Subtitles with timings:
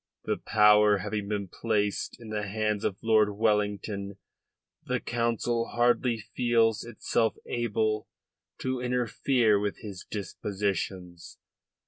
[0.23, 4.17] The power having been placed in the hands of Lord Wellington,
[4.83, 8.07] the Council hardly feels itself able
[8.61, 11.37] to interfere with his dispositions.